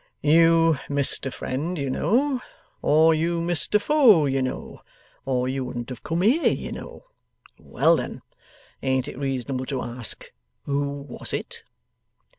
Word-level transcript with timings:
'You 0.23 0.79
missed 0.89 1.27
a 1.27 1.29
friend, 1.29 1.77
you 1.77 1.87
know; 1.87 2.41
or 2.81 3.13
you 3.13 3.39
missed 3.39 3.75
a 3.75 3.79
foe, 3.79 4.25
you 4.25 4.41
know; 4.41 4.81
or 5.25 5.47
you 5.47 5.63
wouldn't 5.63 5.89
have 5.91 6.01
come 6.01 6.23
here, 6.23 6.47
you 6.51 6.71
know. 6.71 7.03
Well, 7.59 7.97
then; 7.97 8.23
ain't 8.81 9.07
it 9.07 9.19
reasonable 9.19 9.67
to 9.67 9.79
ask, 9.83 10.31
who 10.63 11.03
was 11.07 11.33
it? 11.33 11.63